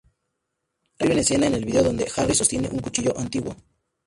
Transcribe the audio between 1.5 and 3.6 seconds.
el vídeo donde Harris sostiene un cuchillo antiguo.